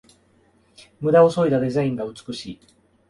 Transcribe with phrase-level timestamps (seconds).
[0.99, 2.59] ムダをそいだデザインが美しい